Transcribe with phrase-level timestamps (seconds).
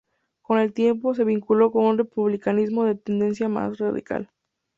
[0.41, 4.31] Con el tiempo, se vinculó con un republicanismo de tendencia más radical.